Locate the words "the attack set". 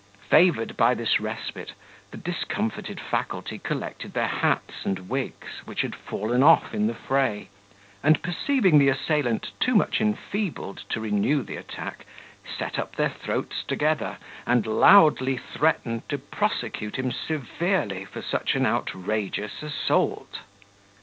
11.43-12.79